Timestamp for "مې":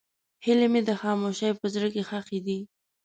0.73-0.81